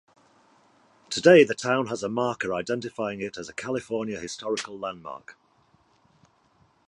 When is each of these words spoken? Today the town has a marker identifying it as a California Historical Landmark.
Today 1.11 1.43
the 1.43 1.53
town 1.53 1.85
has 1.89 2.01
a 2.01 2.09
marker 2.09 2.55
identifying 2.55 3.21
it 3.21 3.37
as 3.37 3.47
a 3.49 3.53
California 3.53 4.19
Historical 4.19 4.75
Landmark. 4.75 5.37